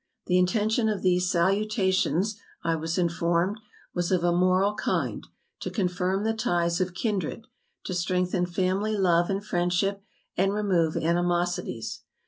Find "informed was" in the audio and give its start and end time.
2.97-4.11